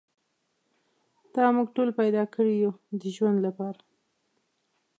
تا 1.33 1.43
موږ 1.55 1.67
ټول 1.75 1.89
پیدا 1.99 2.23
کړي 2.33 2.53
یو 2.63 2.73
د 3.01 3.03
ژوند 3.15 3.37
لپاره. 3.45 3.81